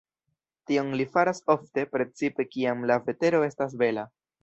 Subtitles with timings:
[0.71, 4.13] Tion li faras ofte, precipe kiam la vetero estas bela.